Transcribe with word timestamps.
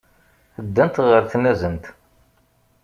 Ddant 0.65 1.01
ɣer 1.07 1.23
tnazent. 1.31 1.85